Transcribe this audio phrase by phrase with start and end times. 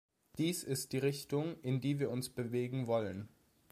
[0.39, 3.29] Das ist die Richtung, in die wir uns bewegen wollen.